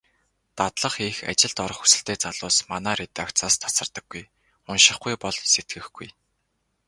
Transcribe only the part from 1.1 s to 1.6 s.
ажилд